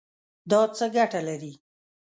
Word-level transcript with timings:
دا 0.49 0.61
څه 0.77 0.85
ګټه 0.95 1.19
لري؟ 1.27 1.53